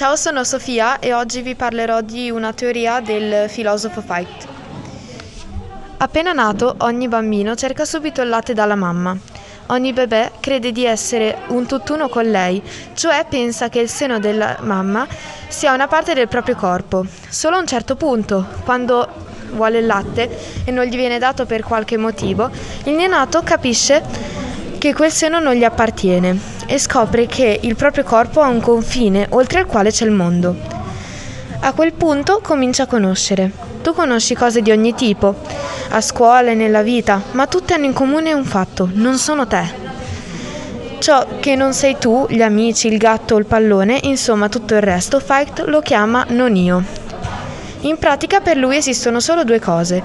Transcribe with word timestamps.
Ciao, 0.00 0.16
sono 0.16 0.44
Sofia 0.44 0.98
e 0.98 1.12
oggi 1.12 1.42
vi 1.42 1.54
parlerò 1.54 2.00
di 2.00 2.30
una 2.30 2.54
teoria 2.54 3.00
del 3.00 3.50
filosofo 3.50 4.00
Fight. 4.00 4.48
Appena 5.98 6.32
nato, 6.32 6.74
ogni 6.78 7.06
bambino 7.06 7.54
cerca 7.54 7.84
subito 7.84 8.22
il 8.22 8.30
latte 8.30 8.54
dalla 8.54 8.76
mamma. 8.76 9.14
Ogni 9.66 9.92
bebè 9.92 10.30
crede 10.40 10.72
di 10.72 10.86
essere 10.86 11.40
un 11.48 11.66
tutt'uno 11.66 12.08
con 12.08 12.24
lei, 12.24 12.62
cioè 12.94 13.26
pensa 13.28 13.68
che 13.68 13.80
il 13.80 13.90
seno 13.90 14.18
della 14.18 14.56
mamma 14.62 15.06
sia 15.48 15.74
una 15.74 15.86
parte 15.86 16.14
del 16.14 16.28
proprio 16.28 16.56
corpo. 16.56 17.04
Solo 17.28 17.56
a 17.56 17.60
un 17.60 17.66
certo 17.66 17.94
punto, 17.94 18.46
quando 18.64 19.06
vuole 19.50 19.80
il 19.80 19.86
latte 19.86 20.64
e 20.64 20.70
non 20.70 20.86
gli 20.86 20.96
viene 20.96 21.18
dato 21.18 21.44
per 21.44 21.62
qualche 21.62 21.98
motivo, 21.98 22.48
il 22.84 22.94
neonato 22.94 23.42
capisce 23.42 24.02
che 24.78 24.94
quel 24.94 25.12
seno 25.12 25.40
non 25.40 25.52
gli 25.52 25.64
appartiene 25.64 26.59
e 26.70 26.78
scopre 26.78 27.26
che 27.26 27.58
il 27.62 27.74
proprio 27.74 28.04
corpo 28.04 28.40
ha 28.40 28.46
un 28.46 28.60
confine 28.60 29.26
oltre 29.30 29.58
il 29.58 29.66
quale 29.66 29.90
c'è 29.90 30.04
il 30.04 30.12
mondo. 30.12 30.54
A 31.58 31.72
quel 31.72 31.92
punto 31.92 32.38
comincia 32.40 32.84
a 32.84 32.86
conoscere. 32.86 33.50
Tu 33.82 33.92
conosci 33.92 34.36
cose 34.36 34.62
di 34.62 34.70
ogni 34.70 34.94
tipo, 34.94 35.34
a 35.88 36.00
scuola 36.00 36.52
e 36.52 36.54
nella 36.54 36.82
vita, 36.82 37.20
ma 37.32 37.48
tutte 37.48 37.74
hanno 37.74 37.86
in 37.86 37.92
comune 37.92 38.32
un 38.32 38.44
fatto, 38.44 38.88
non 38.92 39.18
sono 39.18 39.48
te. 39.48 39.64
Ciò 40.98 41.26
che 41.40 41.56
non 41.56 41.74
sei 41.74 41.96
tu, 41.98 42.26
gli 42.28 42.40
amici, 42.40 42.86
il 42.86 42.98
gatto 42.98 43.34
o 43.34 43.38
il 43.38 43.46
pallone, 43.46 43.98
insomma 44.02 44.48
tutto 44.48 44.74
il 44.74 44.82
resto, 44.82 45.18
Fight 45.18 45.64
lo 45.66 45.80
chiama 45.80 46.24
non 46.28 46.54
io. 46.54 46.84
In 47.80 47.98
pratica 47.98 48.40
per 48.40 48.56
lui 48.56 48.76
esistono 48.76 49.18
solo 49.18 49.42
due 49.42 49.58
cose. 49.58 50.00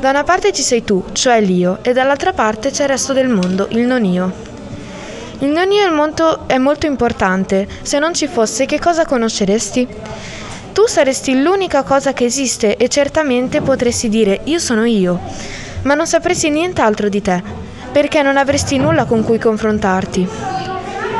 Da 0.00 0.10
una 0.10 0.24
parte 0.24 0.52
ci 0.52 0.62
sei 0.62 0.84
tu, 0.84 1.02
cioè 1.12 1.40
l'io, 1.40 1.78
e 1.80 1.94
dall'altra 1.94 2.34
parte 2.34 2.70
c'è 2.70 2.82
il 2.82 2.88
resto 2.90 3.14
del 3.14 3.28
mondo, 3.28 3.68
il 3.70 3.86
non 3.86 4.04
io. 4.04 4.49
Il 5.42 5.48
non 5.48 5.72
io 5.72 5.86
è 5.86 5.90
molto, 5.90 6.46
è 6.46 6.58
molto 6.58 6.84
importante. 6.84 7.66
Se 7.80 7.98
non 7.98 8.12
ci 8.12 8.26
fosse, 8.26 8.66
che 8.66 8.78
cosa 8.78 9.06
conosceresti? 9.06 9.88
Tu 10.72 10.86
saresti 10.86 11.40
l'unica 11.40 11.82
cosa 11.82 12.12
che 12.12 12.26
esiste 12.26 12.76
e 12.76 12.88
certamente 12.88 13.62
potresti 13.62 14.10
dire 14.10 14.40
io 14.44 14.58
sono 14.58 14.84
io, 14.84 15.18
ma 15.82 15.94
non 15.94 16.06
sapresti 16.06 16.50
nient'altro 16.50 17.08
di 17.08 17.22
te, 17.22 17.42
perché 17.90 18.20
non 18.20 18.36
avresti 18.36 18.76
nulla 18.76 19.06
con 19.06 19.24
cui 19.24 19.38
confrontarti. 19.38 20.28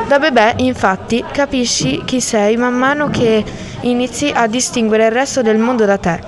Da 0.07 0.19
bebè, 0.19 0.57
infatti, 0.59 1.25
capisci 1.33 2.03
chi 2.05 2.21
sei 2.21 2.57
man 2.57 2.75
mano 2.75 3.09
che 3.09 3.43
inizi 3.81 4.31
a 4.35 4.47
distinguere 4.47 5.07
il 5.07 5.13
resto 5.13 5.41
del 5.41 5.57
mondo 5.57 5.87
da 5.87 5.97
te 5.97 6.21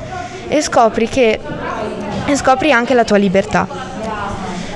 e 0.48 0.62
scopri 0.62 1.08
che 1.08 1.40
e 2.24 2.36
scopri 2.36 2.72
anche 2.72 2.94
la 2.94 3.04
tua 3.04 3.18
libertà. 3.18 3.91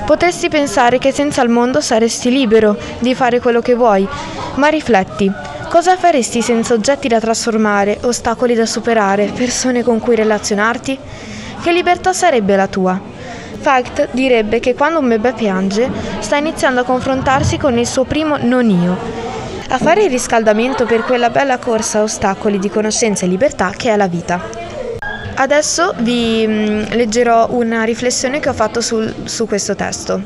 Potresti 0.06 0.48
pensare 0.48 0.98
che 0.98 1.12
senza 1.12 1.42
il 1.42 1.48
mondo 1.50 1.80
saresti 1.80 2.30
libero 2.30 2.76
di 3.00 3.14
fare 3.14 3.40
quello 3.40 3.60
che 3.60 3.74
vuoi, 3.74 4.08
ma 4.54 4.68
rifletti, 4.68 5.30
Cosa 5.68 5.96
faresti 5.96 6.42
senza 6.42 6.74
oggetti 6.74 7.08
da 7.08 7.20
trasformare, 7.20 7.98
ostacoli 8.02 8.54
da 8.54 8.64
superare, 8.64 9.32
persone 9.34 9.82
con 9.82 9.98
cui 9.98 10.14
relazionarti? 10.14 10.98
Che 11.60 11.72
libertà 11.72 12.12
sarebbe 12.12 12.56
la 12.56 12.68
tua? 12.68 12.98
Fact 13.58 14.08
direbbe 14.12 14.60
che 14.60 14.74
quando 14.74 15.00
un 15.00 15.08
bebè 15.08 15.34
piange 15.34 15.90
sta 16.20 16.36
iniziando 16.36 16.80
a 16.80 16.84
confrontarsi 16.84 17.58
con 17.58 17.76
il 17.76 17.86
suo 17.86 18.04
primo 18.04 18.36
non 18.38 18.70
io, 18.70 18.96
a 19.68 19.78
fare 19.78 20.04
il 20.04 20.10
riscaldamento 20.10 20.86
per 20.86 21.02
quella 21.02 21.30
bella 21.30 21.58
corsa 21.58 21.98
a 21.98 22.02
ostacoli 22.02 22.58
di 22.58 22.70
conoscenza 22.70 23.26
e 23.26 23.28
libertà 23.28 23.72
che 23.76 23.90
è 23.90 23.96
la 23.96 24.06
vita. 24.06 24.40
Adesso 25.38 25.94
vi 25.98 26.46
mm, 26.46 26.84
leggerò 26.92 27.48
una 27.50 27.84
riflessione 27.84 28.40
che 28.40 28.48
ho 28.48 28.54
fatto 28.54 28.80
sul, 28.80 29.14
su 29.24 29.46
questo 29.46 29.74
testo. 29.74 30.22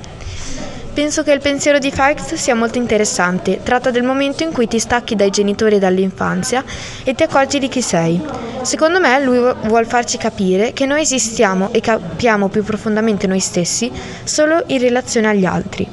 Penso 0.93 1.23
che 1.23 1.33
il 1.33 1.41
pensiero 1.41 1.79
di 1.79 1.91
Fikes 1.91 2.35
sia 2.35 2.55
molto 2.55 2.79
interessante. 2.79 3.61
Tratta 3.63 3.91
del 3.91 4.03
momento 4.03 4.45
in 4.45 4.53
cui 4.53 4.69
ti 4.69 4.79
stacchi 4.79 5.17
dai 5.17 5.31
genitori 5.31 5.77
e 5.77 5.79
dall'infanzia 5.79 6.65
e 7.05 7.15
ti 7.15 7.23
accorgi 7.23 7.59
di 7.59 7.69
chi 7.69 7.81
sei. 7.81 8.21
Secondo 8.63 9.01
me 9.01 9.23
lui 9.23 9.39
vuol 9.65 9.87
farci 9.87 10.17
capire 10.17 10.73
che 10.73 10.87
noi 10.87 11.01
esistiamo 11.01 11.73
e 11.73 11.81
capiamo 11.81 12.49
più 12.49 12.63
profondamente 12.63 13.27
noi 13.27 13.41
stessi 13.41 13.91
solo 14.25 14.63
in 14.67 14.79
relazione 14.79 15.29
agli 15.29 15.45
altri. 15.45 15.89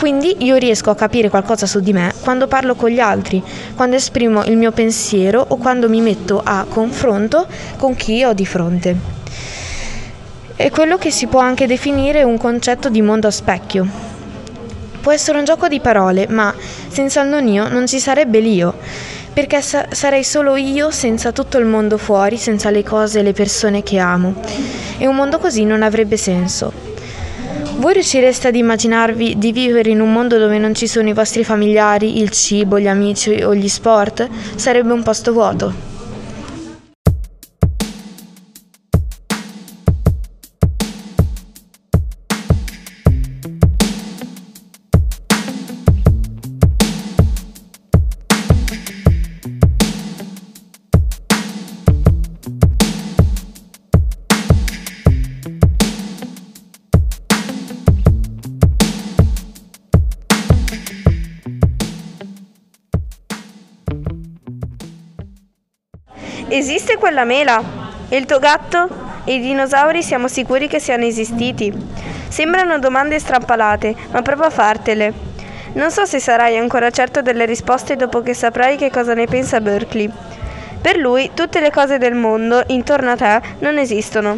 Quindi 0.00 0.44
io 0.44 0.56
riesco 0.56 0.88
a 0.88 0.94
capire 0.94 1.28
qualcosa 1.28 1.66
su 1.66 1.80
di 1.80 1.92
me 1.92 2.10
quando 2.22 2.46
parlo 2.46 2.74
con 2.74 2.88
gli 2.88 3.00
altri, 3.00 3.42
quando 3.76 3.96
esprimo 3.96 4.44
il 4.44 4.56
mio 4.56 4.72
pensiero 4.72 5.44
o 5.46 5.58
quando 5.58 5.90
mi 5.90 6.00
metto 6.00 6.40
a 6.42 6.64
confronto 6.66 7.46
con 7.76 7.94
chi 7.94 8.24
ho 8.24 8.32
di 8.32 8.46
fronte. 8.46 8.96
È 10.56 10.70
quello 10.70 10.96
che 10.96 11.10
si 11.10 11.26
può 11.26 11.40
anche 11.40 11.66
definire 11.66 12.22
un 12.22 12.38
concetto 12.38 12.88
di 12.88 13.02
mondo 13.02 13.26
a 13.26 13.30
specchio, 13.30 14.08
Può 15.02 15.12
essere 15.12 15.38
un 15.38 15.44
gioco 15.44 15.66
di 15.68 15.80
parole, 15.80 16.26
ma 16.28 16.54
senza 16.88 17.22
il 17.22 17.28
non 17.28 17.46
io 17.46 17.68
non 17.68 17.86
ci 17.86 17.98
sarebbe 17.98 18.38
l'io, 18.38 18.74
perché 19.32 19.62
sa- 19.62 19.86
sarei 19.90 20.24
solo 20.24 20.56
io 20.56 20.90
senza 20.90 21.32
tutto 21.32 21.56
il 21.56 21.64
mondo 21.64 21.96
fuori, 21.96 22.36
senza 22.36 22.68
le 22.68 22.82
cose 22.82 23.20
e 23.20 23.22
le 23.22 23.32
persone 23.32 23.82
che 23.82 23.98
amo. 23.98 24.34
E 24.98 25.06
un 25.06 25.14
mondo 25.14 25.38
così 25.38 25.64
non 25.64 25.82
avrebbe 25.82 26.18
senso. 26.18 26.89
Voi 27.80 27.94
riuscireste 27.94 28.48
ad 28.48 28.56
immaginarvi 28.56 29.38
di 29.38 29.52
vivere 29.52 29.88
in 29.88 30.02
un 30.02 30.12
mondo 30.12 30.36
dove 30.36 30.58
non 30.58 30.74
ci 30.74 30.86
sono 30.86 31.08
i 31.08 31.14
vostri 31.14 31.44
familiari, 31.44 32.18
il 32.18 32.28
cibo, 32.28 32.78
gli 32.78 32.86
amici 32.86 33.42
o 33.42 33.54
gli 33.54 33.68
sport? 33.68 34.28
Sarebbe 34.54 34.92
un 34.92 35.02
posto 35.02 35.32
vuoto. 35.32 35.89
Esiste 66.52 66.96
quella 66.96 67.22
mela? 67.22 67.62
E 68.08 68.16
il 68.16 68.26
tuo 68.26 68.40
gatto? 68.40 68.88
E 69.22 69.34
i 69.34 69.40
dinosauri 69.40 70.02
siamo 70.02 70.26
sicuri 70.26 70.66
che 70.66 70.80
siano 70.80 71.04
esistiti? 71.04 71.72
Sembrano 72.26 72.80
domande 72.80 73.20
strampalate, 73.20 73.94
ma 74.10 74.20
provo 74.20 74.42
a 74.42 74.50
fartele. 74.50 75.12
Non 75.74 75.92
so 75.92 76.04
se 76.06 76.18
sarai 76.18 76.58
ancora 76.58 76.90
certo 76.90 77.22
delle 77.22 77.44
risposte 77.44 77.94
dopo 77.94 78.20
che 78.20 78.34
saprai 78.34 78.76
che 78.76 78.90
cosa 78.90 79.14
ne 79.14 79.26
pensa 79.26 79.60
Berkeley. 79.60 80.10
Per 80.80 80.96
lui 80.96 81.30
tutte 81.34 81.60
le 81.60 81.70
cose 81.70 81.98
del 81.98 82.14
mondo 82.14 82.64
intorno 82.66 83.12
a 83.12 83.16
te 83.16 83.40
non 83.60 83.78
esistono. 83.78 84.36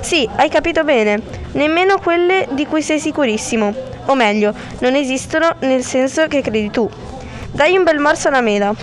Sì, 0.00 0.28
hai 0.34 0.48
capito 0.48 0.82
bene, 0.82 1.22
nemmeno 1.52 1.98
quelle 1.98 2.48
di 2.50 2.66
cui 2.66 2.82
sei 2.82 2.98
sicurissimo. 2.98 3.72
O 4.06 4.16
meglio, 4.16 4.52
non 4.80 4.96
esistono 4.96 5.54
nel 5.60 5.84
senso 5.84 6.26
che 6.26 6.40
credi 6.40 6.70
tu. 6.70 6.90
Dai 7.52 7.76
un 7.76 7.84
bel 7.84 8.00
morso 8.00 8.26
alla 8.26 8.40
mela. 8.40 8.74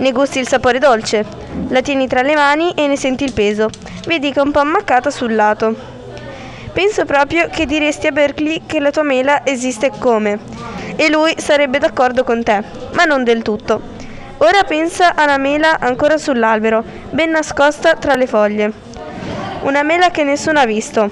Ne 0.00 0.12
gusti 0.12 0.38
il 0.38 0.48
sapore 0.48 0.78
dolce. 0.78 1.26
La 1.68 1.82
tieni 1.82 2.08
tra 2.08 2.22
le 2.22 2.34
mani 2.34 2.72
e 2.72 2.86
ne 2.86 2.96
senti 2.96 3.22
il 3.22 3.34
peso. 3.34 3.68
Vedi 4.06 4.32
che 4.32 4.40
è 4.40 4.42
un 4.42 4.50
po' 4.50 4.60
ammaccata 4.60 5.10
sul 5.10 5.34
lato. 5.34 5.74
Penso 6.72 7.04
proprio 7.04 7.48
che 7.50 7.66
diresti 7.66 8.06
a 8.06 8.10
Berkeley 8.10 8.62
che 8.64 8.80
la 8.80 8.90
tua 8.90 9.02
mela 9.02 9.44
esiste 9.44 9.90
come. 9.98 10.38
E 10.96 11.10
lui 11.10 11.34
sarebbe 11.36 11.78
d'accordo 11.78 12.24
con 12.24 12.42
te, 12.42 12.62
ma 12.92 13.04
non 13.04 13.24
del 13.24 13.42
tutto. 13.42 13.78
Ora 14.38 14.62
pensa 14.66 15.14
alla 15.14 15.36
mela 15.36 15.78
ancora 15.78 16.16
sull'albero, 16.16 16.82
ben 17.10 17.28
nascosta 17.28 17.96
tra 17.96 18.14
le 18.14 18.26
foglie. 18.26 18.72
Una 19.64 19.82
mela 19.82 20.08
che 20.08 20.24
nessuno 20.24 20.60
ha 20.60 20.64
visto. 20.64 21.10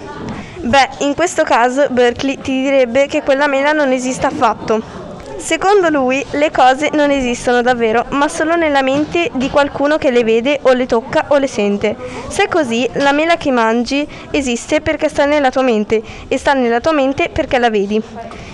Beh, 0.61 0.89
in 1.01 1.15
questo 1.15 1.43
caso 1.43 1.89
Berkeley 1.91 2.39
ti 2.41 2.63
direbbe 2.63 3.07
che 3.07 3.23
quella 3.23 3.49
mela 3.49 3.73
non 3.73 3.93
esiste 3.93 4.25
affatto. 4.25 4.98
Secondo 5.39 5.89
lui 5.89 6.23
le 6.33 6.51
cose 6.51 6.91
non 6.93 7.11
esistono 7.11 7.63
davvero, 7.63 8.05
ma 8.11 8.29
solo 8.29 8.57
nella 8.57 8.83
mente 8.83 9.31
di 9.35 9.49
qualcuno 9.49 9.97
che 9.97 10.11
le 10.11 10.25
vede 10.25 10.59
o 10.63 10.73
le 10.73 10.85
tocca 10.85 11.27
o 11.29 11.39
le 11.39 11.47
sente. 11.47 11.97
Se 12.27 12.45
è 12.45 12.49
così, 12.49 12.87
la 12.95 13.13
mela 13.13 13.37
che 13.37 13.53
mangi 13.53 14.07
esiste 14.33 14.81
perché 14.81 15.09
sta 15.09 15.25
nella 15.25 15.51
tua 15.51 15.63
mente 15.63 16.03
e 16.27 16.37
sta 16.37 16.55
nella 16.55 16.81
tua 16.81 16.93
mente 16.93 17.31
perché 17.31 17.59
la 17.59 17.71
vedi. 17.71 18.03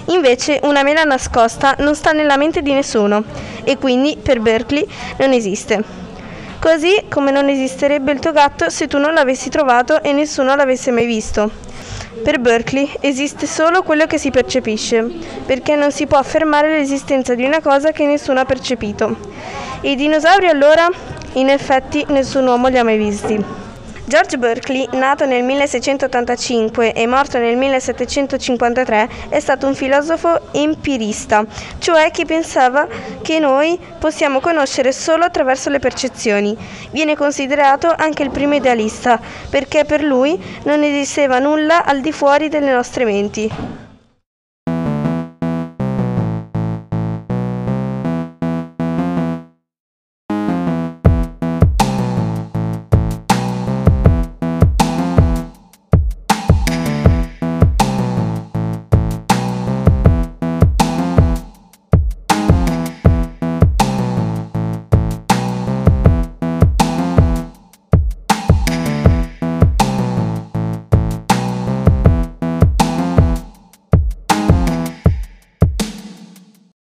Invece 0.09 0.61
una 0.65 0.83
mela 0.83 1.05
nascosta 1.05 1.75
non 1.79 1.95
sta 1.95 2.13
nella 2.13 2.37
mente 2.37 2.61
di 2.61 2.73
nessuno 2.73 3.25
e 3.65 3.79
quindi 3.79 4.19
per 4.23 4.41
Berkeley 4.41 4.87
non 5.17 5.33
esiste. 5.33 5.83
Così 6.61 7.05
come 7.09 7.31
non 7.31 7.49
esisterebbe 7.49 8.13
il 8.13 8.21
tuo 8.21 8.33
gatto 8.33 8.69
se 8.69 8.87
tu 8.87 8.99
non 8.99 9.15
l'avessi 9.15 9.49
trovato 9.49 10.03
e 10.03 10.13
nessuno 10.13 10.55
l'avesse 10.55 10.91
mai 10.91 11.07
visto. 11.07 11.64
Per 12.25 12.41
Berkeley 12.41 12.91
esiste 13.01 13.47
solo 13.47 13.83
quello 13.83 14.07
che 14.07 14.17
si 14.17 14.31
percepisce, 14.31 15.07
perché 15.45 15.77
non 15.77 15.93
si 15.93 16.07
può 16.07 16.17
affermare 16.17 16.71
l'esistenza 16.71 17.35
di 17.35 17.45
una 17.45 17.61
cosa 17.61 17.93
che 17.93 18.07
nessuno 18.07 18.41
ha 18.41 18.47
percepito. 18.47 19.15
I 19.83 19.95
dinosauri 19.95 20.49
allora, 20.49 20.89
in 21.35 21.51
effetti, 21.51 22.03
nessun 22.09 22.47
uomo 22.47 22.69
li 22.69 22.79
ha 22.79 22.83
mai 22.83 22.97
visti. 22.97 23.64
George 24.07 24.37
Berkeley, 24.37 24.87
nato 24.93 25.25
nel 25.25 25.43
1685 25.43 26.93
e 26.93 27.07
morto 27.07 27.39
nel 27.39 27.57
1753, 27.57 29.09
è 29.31 29.41
stato 29.41 29.67
un 29.67 29.75
filosofo 29.75 30.53
empirista, 30.53 31.43
cioè 31.79 32.11
che 32.11 32.27
pensava 32.27 32.87
che 33.23 33.39
noi 33.39 33.79
possiamo 33.99 34.41
conoscere 34.41 34.93
solo 34.93 35.25
attraverso 35.25 35.71
le 35.71 35.79
percezioni. 35.79 36.55
Viene 36.91 37.17
considerato 37.17 37.95
anche 37.97 38.23
il 38.23 38.31
primo 38.31 38.55
idealista, 38.55 39.19
perché 39.49 39.87
per 39.87 40.03
lui 40.03 40.39
non 40.65 40.83
esisteva 40.83 41.39
nulla 41.39 41.87
al 41.87 42.03
di 42.03 42.13
fuori 42.13 42.51
delle 42.51 42.73
nostre 42.73 43.07
menti. 43.07 43.84